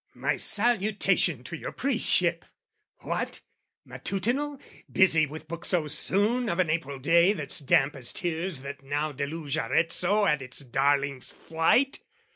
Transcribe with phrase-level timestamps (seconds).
[0.15, 2.43] "My salutation to your priestship!
[3.01, 3.41] What?
[3.85, 4.59] "Matutinal,
[4.91, 9.11] busy with book so soon "Of an April day that's damp as tears that now
[9.11, 11.99] "Deluge Arezzo at its darling's flight?